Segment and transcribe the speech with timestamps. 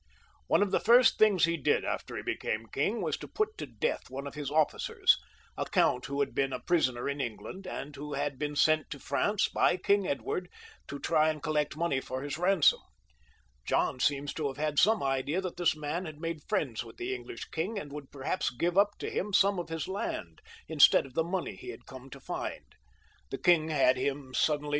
[0.47, 3.67] One of the first things he did, after he became king, was to put to
[3.67, 5.15] death one of his officers;
[5.55, 8.99] a count who had been a prisoner in England, and who had been sent to
[8.99, 10.49] France, by King Edward,
[10.87, 12.79] to try and collect money for his ransom.
[13.63, 17.13] John seems to have had some idea that this man had made friends with the
[17.13, 21.13] English king, and would perhaps give up to him some of his land, instead of
[21.13, 22.73] the money he had come to find.
[23.29, 24.69] The king had him suddenly XXVI.] yOHN (LE BON).